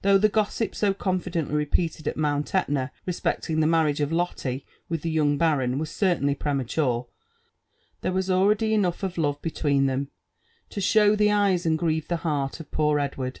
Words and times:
Though 0.00 0.16
the 0.16 0.30
gossip 0.30 0.74
so 0.74 0.94
confideiHly 0.94 1.52
repeated 1.52 2.08
at 2.08 2.16
Mount 2.16 2.54
Etna 2.54 2.90
respecting 3.04 3.60
the 3.60 3.66
marriage 3.66 4.00
of 4.00 4.10
Lotte 4.10 4.62
with 4.88 5.02
the 5.02 5.10
young 5.10 5.36
baron 5.36 5.76
was 5.78 5.90
certainly 5.90 6.34
premature, 6.34 7.06
there 8.00 8.10
was 8.12 8.30
already 8.30 8.72
enough 8.72 9.02
of 9.02 9.18
love 9.18 9.42
between 9.42 9.84
them 9.84 10.08
to 10.70 10.80
''show 10.80 11.14
the 11.18 11.30
eyes 11.30 11.66
and 11.66 11.78
grieve 11.78 12.08
the 12.08 12.16
heart" 12.24 12.60
of 12.60 12.70
poor 12.70 12.98
Edward, 12.98 13.40